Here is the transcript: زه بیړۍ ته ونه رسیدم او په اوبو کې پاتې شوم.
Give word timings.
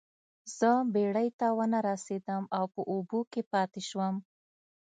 زه 0.57 0.69
بیړۍ 0.93 1.29
ته 1.39 1.47
ونه 1.57 1.79
رسیدم 1.89 2.43
او 2.57 2.63
په 2.73 2.81
اوبو 2.91 3.19
کې 3.31 3.41
پاتې 3.51 3.81
شوم. 3.89 4.15